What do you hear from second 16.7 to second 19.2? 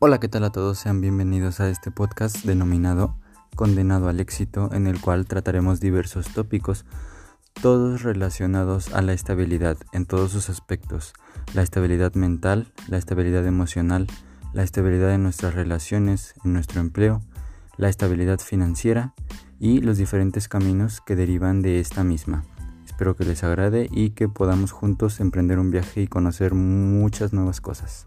empleo, la estabilidad financiera